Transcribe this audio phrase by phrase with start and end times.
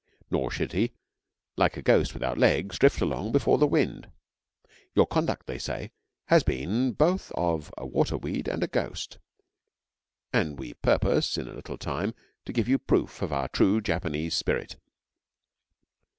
[0.31, 0.93] Nor should he
[1.57, 4.09] 'like a ghost without legs drift along before the wind.'
[4.95, 5.91] 'Your conduct,' they say,
[6.25, 9.19] 'has been both of a waterweed and a ghost,
[10.33, 14.33] and we purpose in a little time to give you proof of our true Japanese
[14.33, 14.75] spirit.'